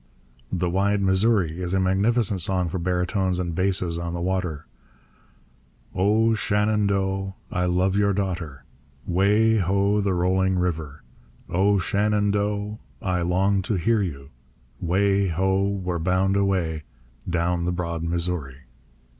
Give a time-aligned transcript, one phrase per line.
[0.51, 4.65] The Wide Missouri is a magnificent song for baritones and basses on the water:
[5.93, 8.63] Oh, Shenando'h, I love your daughter,
[9.05, 11.03] 'Way ho, the rolling river!
[11.47, 14.31] Oh, Shenando'h, I long to hear you,
[14.79, 16.81] 'Way ho, we're bound away,
[17.29, 18.61] Down the broad Missouri.